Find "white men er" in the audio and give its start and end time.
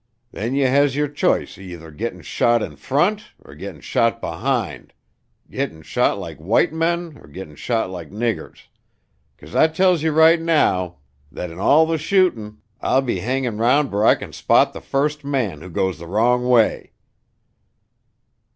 6.39-7.27